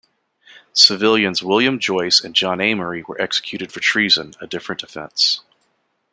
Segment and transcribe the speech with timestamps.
[0.73, 5.41] Civilians William Joyce and John Amery were executed for treason, a different offence.